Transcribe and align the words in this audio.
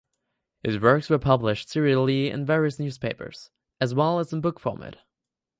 His 0.63 0.79
works 0.79 1.11
were 1.11 1.19
published 1.19 1.69
serially 1.69 2.31
in 2.31 2.43
various 2.43 2.79
newspapers 2.79 3.51
as 3.79 3.93
well 3.93 4.17
as 4.17 4.33
in 4.33 4.41
book 4.41 4.59
format. 4.59 4.97